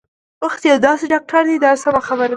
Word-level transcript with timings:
وخت 0.45 0.61
یو 0.71 0.77
داسې 0.87 1.03
ډاکټر 1.13 1.41
دی 1.49 1.57
دا 1.65 1.71
سمه 1.83 2.01
خبره 2.07 2.27
ده. 2.27 2.29